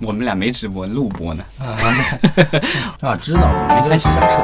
[0.00, 1.44] 我们俩没直播，录播呢。
[1.58, 1.64] 啊
[3.10, 4.42] 啊，知道，我没开始瞎扯。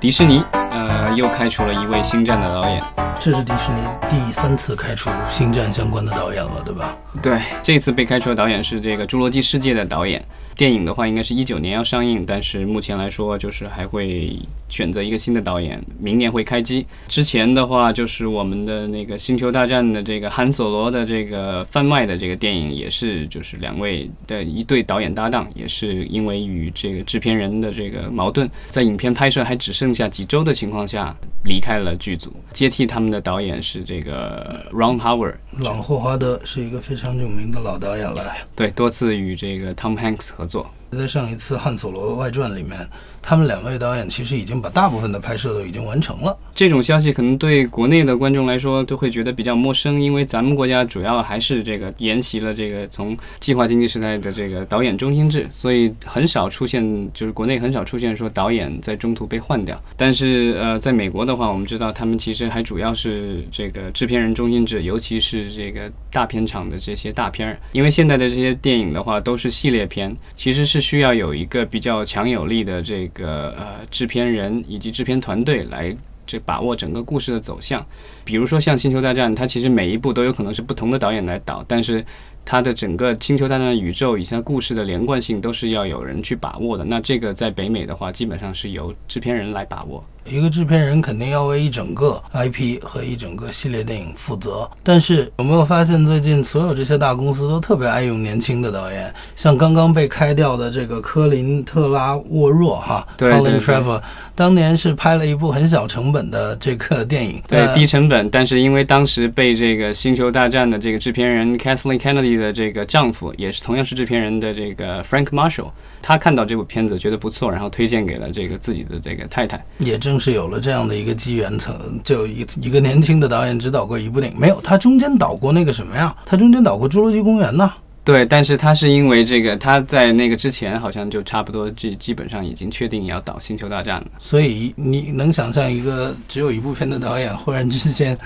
[0.00, 2.82] 迪士尼呃又开除了一位星战的导演。
[3.22, 6.96] 这是迪士尼第三次开除星战相关的导演了，对吧？
[7.20, 10.24] 对，这次被开除的导演是这个《侏罗纪世界》的导演。
[10.60, 14.38] 电影的话，应该是一九年要上映，但是目前来说，就是还会
[14.68, 16.86] 选择一个新的导演，明年会开机。
[17.08, 40.79] 之前的话，就是我们的那个《星球大战》的这个汉索罗的这个贩卖的这个电影，也是就是两位的一对导演搭档，也是因为与这个制片人的这个矛盾，在影片拍摄还只剩下几周的情况下离开了剧组，接替他们的导演是这个 Ron Howard，朗霍华德是一个非常有名的老导演了，对，多次与这个 Tom Hanks 合做。
[40.90, 42.78] 在上一次《汉索罗外传》里面。
[43.22, 46.34] 他们两位导演其实已经把大部分的拍摄都已经完成了。
[46.54, 56.82] 这种消息可能对国内的观众来说都会觉得比较陌生，因为咱们国家主要还是这个沿袭了这个从计划经济时代的这个导演中心制，所以很少出现，
[57.12, 59.78] 就是国内很少出现说导演在中途被换掉。
[59.98, 73.06] 但是呃，在美国的话，我们知道他们其实还主要是这个制片人中心制，尤其是这个大片场的这些大片儿，因为现在的这些电影的话都是系列片，其实是需要有一个比较强有力的这。
[73.12, 75.94] 个呃，制片人以及制片团队来
[76.26, 77.84] 这把握整个故事的走向，
[78.24, 82.04] 比如说像《星球大战》，它其实每一部都有可能是不同的导演来导，但是
[82.44, 86.84] 它的整个《星球大战》宇宙以及它故事的连贯性都是要有人去把握的。
[86.84, 90.02] 那这个在北美的话，基本上是由制片人来把握。
[90.24, 99.12] 一个制片人肯定要为一整个 IP 和一整个系列电影负责，但是有没有发现最近所有这些大公司都特别爱用年轻的导演？
[99.34, 104.00] 像刚刚被开掉的这个科林特拉沃若哈，Colin Trevor，
[104.34, 115.70] 当年是拍了一部很小成本的这个电影，对低成本，但是因为当时被这个《星球大战》的这个制片人 Kathleen Kennedy 的这个丈夫，也是同样是制片人的这个 Frank Marshall。
[116.02, 119.62] 他看到这部片子觉得不错，然后推荐给了这个自己的这个太太。
[119.78, 121.72] 也正是有了这样的一个机缘，曾
[122.02, 126.12] 就一一个年轻的导演指导过一部电影，没有他中间导过那个什么呀？
[126.26, 127.72] 他中间导过《侏罗纪公园》呢。
[128.02, 134.10] 对，但是他是因为这个他在那个之前好像就差不多基基本上已经确定要导《星球大战》了。
[134.18, 138.18] 所以你能想象一个只有一部片的导演忽然之间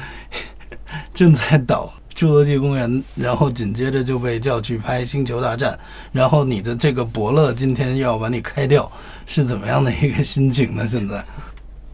[1.13, 1.93] 正在导？
[2.15, 5.77] 侏罗纪公园，然后紧接着就被叫去拍星球大战，
[6.13, 8.91] 然后你的这个伯乐今天要把你开掉，
[9.27, 10.87] 是怎么样的一个心情呢？
[10.89, 11.23] 现在？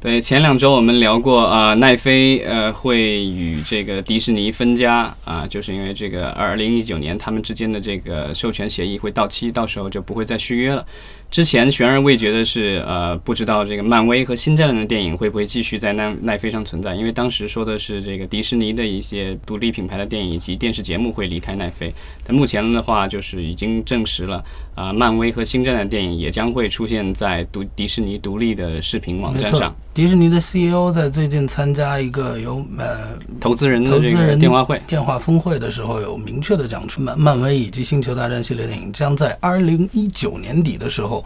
[0.00, 10.86] 对，前两周我们聊过呃，奈飞呃会与这个迪士尼分家啊，就是因为这个二零一九年他们之间的这个授权协议会到期，到时候就不会再续约了。
[11.30, 29.72] 之前悬而未决的是，呃，不知道这个漫威和星战的电影会不会继续在奈奈飞上存在，因为当时说的是这个迪士尼的一些独立品牌的电影以及电视节目会离开奈飞，但目前的话就是已经证实了，啊，漫威和星战的电影也将会出现在独迪士尼独立的视频网站上。
[29.92, 41.19] 迪士尼的 CEO 在最近参加一个由呃投资人的这个电话会、电话峰会的时候，有明确的讲出，漫漫威以及星球大战系列电影将在二零一九年底的时候。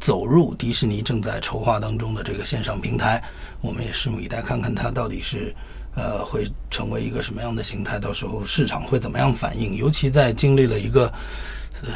[0.00, 3.22] 走入迪士尼正在筹划当中的这个线上平台，
[3.60, 5.54] 我们也拭目以待，看看它到底是
[5.94, 9.76] 呃会成为一个什么样的形态，到时候市场会怎么样反应？
[9.76, 11.12] 尤其在经历了一个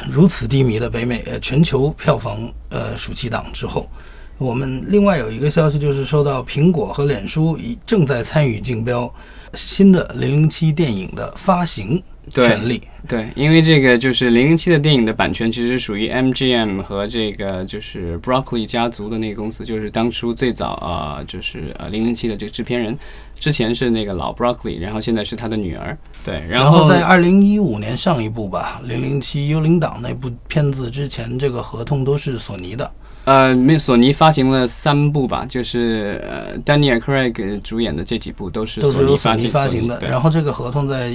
[0.09, 3.89] 如此低迷的北美呃全球票房呃暑期档之后，
[4.37, 9.11] 我们另外有一个消息就是收到苹果和脸书已正在参与竞标
[9.53, 12.01] 新的零零七电影的发行。
[12.31, 22.97] 权利对，因为这个就是零零七的电影的版权其实属于 MGM 和这个就是 Broccoli 家族的那个公司，就是当初最早啊，就是呃零零七的这个制片人，
[23.39, 25.95] 之前是那个老 Broccoli，然后现在是他的女儿。
[26.23, 32.91] 对，然后在二零一五年上一部吧，零零七幽灵党那部片子之前，这个合同都是索尼的。
[33.25, 39.99] 呃，没索尼发行了三部吧，就是呃丹尼尔·克瑞格主演的这几部都是都是由索尼发行的。
[39.99, 41.11] 然后这个合同在。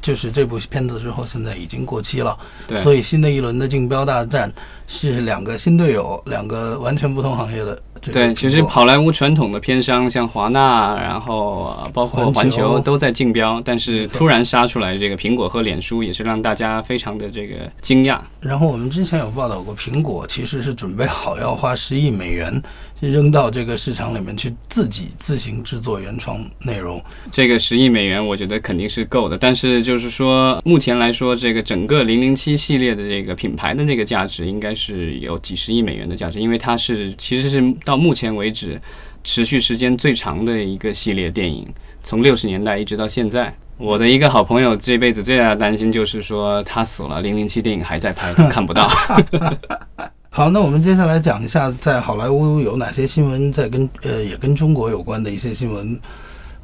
[0.00, 2.36] 就是这部片子之后，现在已经过期了，
[2.66, 4.50] 对，所以新的一轮的竞标大战
[4.86, 7.78] 是两个新队友，两个完全不同行业的。
[8.00, 18.18] 对，其实好莱坞传统的片商像华纳，然后包括环球都在竞标，但是突然杀出来这个苹果和脸书，也是让大家非常的这个惊讶。
[18.40, 22.62] 然后我们之前有报道过，苹果其实是准备好要花十亿美元
[23.00, 27.02] 扔到这个市场里面去，自己自行制作原创内容。
[27.30, 29.36] 这个十亿美元，我觉得肯定是够的。
[29.36, 38.80] 但是就是说，目前来说，这个整个零零七系列的这个品牌的那个价值，应该是有几十亿美元的价值，因为它是其实是到目前为止
[39.24, 41.66] 持续时间最长的一个系列电影，
[42.02, 43.52] 从六十年代一直到现在。
[43.78, 48.88] 我的一个好朋友这辈子最大的担心就是说他死了，零零七电影还在拍，看不到。
[50.34, 56.00] 好，那我们接下来讲一下在好莱坞有哪些新闻在跟呃也跟中国有关的一些新闻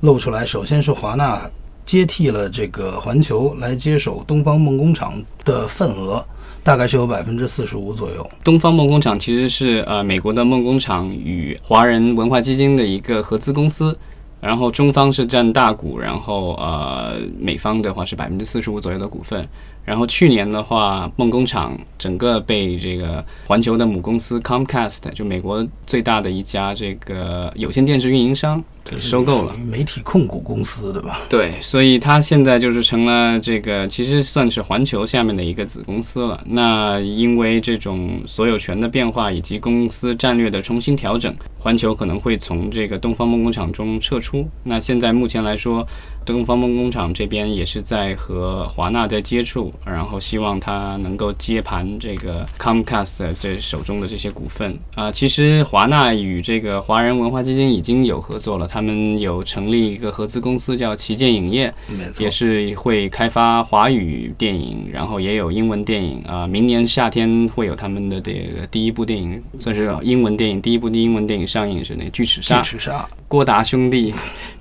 [0.01, 0.43] 露出来。
[0.47, 1.39] 首先是华纳
[1.85, 6.25] 接替了这个环球来接手东方梦工厂的份额，
[6.63, 8.27] 大概是有百分之四十五左右。
[8.43, 13.95] 东方梦工厂其实是呃美国的梦工厂与华人文化基金的一个合资公司。
[14.41, 19.47] 然后中方是占大股，然后呃美方的话是百分之四十五左右的股份。
[19.89, 31.21] 然后去年的话，梦工厂整个被这个环球的母公司 Comcast，就美国最大的一家这个有线电视运营商给收购了，媒体控股公司的吧？
[31.31, 36.39] 对，所以它现在就是成了这个其实算是环球下面的一个子公司了。
[36.45, 44.47] 那因为这种所有权的变化以及公司战略的重新调整，环球可能会从这个东方梦工厂中撤出。
[44.65, 45.89] 那现在目前来说。
[46.27, 55.11] 东方梦工厂这边也是在和华纳在接触，然后希望他能够接盘这个 Comcast 这手中的这些股份啊。
[55.11, 61.73] 其实华纳与这个华人文化基金已经有合作了，他们有成立一个合资公司叫旗舰影业，
[62.19, 66.47] 也是会开发华语电影，然后也有英文电影啊。
[66.47, 74.13] 明年夏天会有他们的这个第一部电影，算是英文电影第一部的英文电影上映是那《巨齿鲨》，巨齿鲨，郭达兄弟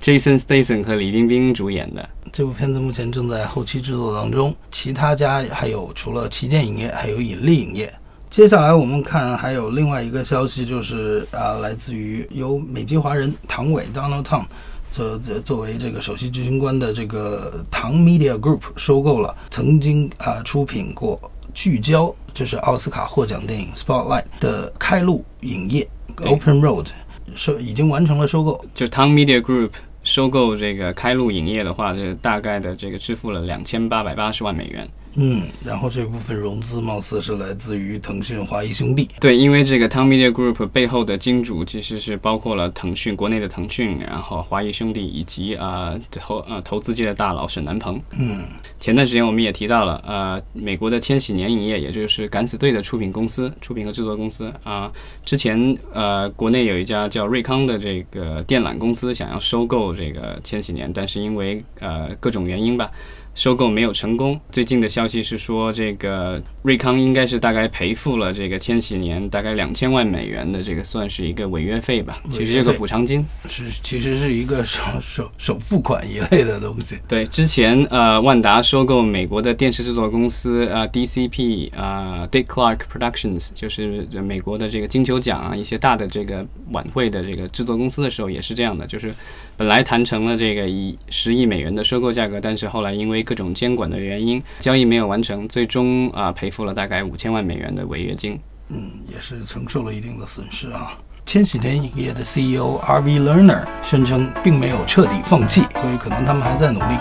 [0.01, 1.47] ，Jason Statham 和李冰冰。
[1.57, 7.93] 主演的这部片子目前正在后期制作当中，其他家还有除了旗舰影业，还有引力影业。
[8.29, 14.45] 接下来我们看还有另外一个消息，就是啊，来自于由美籍华人唐伟 Donald Tong
[14.89, 21.19] 作作为这个首席执行官的这个唐 Media Group 收购了曾经啊出品过
[21.53, 25.87] 《聚焦》就是奥斯卡获奖电影 Spotlight 的开路影业
[26.25, 26.87] Open Road
[27.35, 29.69] 收已经完成了收购，就是唐 Media Group。
[30.07, 34.87] 收购这个开路影业的话，这大概的这个支付了两千八百八十万美元。
[35.19, 39.09] 嗯，然后这部分融资貌似是来自于腾讯华谊兄弟。
[39.19, 47.99] 对，因为这个 t o m Media Group 背后的金主其实是包括了腾讯国内的腾讯，然后华谊兄弟以及啊投呃投资界的大佬沈南鹏。
[48.19, 48.43] 嗯，
[48.79, 54.91] 前段时间我们也提到了，呃，美国的千禧年影业，也就是敢死队的出品公司、出品和制作公司啊，
[55.25, 62.91] 之前呃国内有一家叫瑞康的这个电缆公司想要收购这个千禧年，但是因为呃各种原因吧。
[63.37, 64.37] 收购没有成功。
[64.51, 76.97] 最近的消息是说，这个瑞康应该是大概赔付了这个千禧年大概两千万美元的这个算是一个违约费吧，其实这个补偿金是其实是一个首首首付款一类的东西。
[77.07, 89.13] 对，之前呃万达收购美国的电视制作公司啊 DCP 啊 Dick Clark Productions，就是美国的这个金球奖啊一些大的这个晚会的这个制作公司的时候也是这样的，就是
[89.55, 98.39] 本来谈成了这个以十亿美元的收购价格，但是后来因为各种监管的原因，交易没有完成，最终啊赔付了大概五千万美元的违约金。
[98.69, 98.77] 嗯，
[99.13, 100.93] 也是承受了一定的损失啊。
[101.25, 103.19] 千禧年影业的 CEO R.V.
[103.19, 106.97] Lerner 宣称，并没有彻底放弃，所以可能他们还在努力。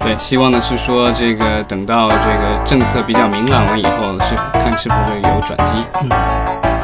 [0.00, 5.84] 对，希望呢是说，这个等到这个政策比较明朗了以后，是看是不是有转机。
[6.02, 6.77] 嗯。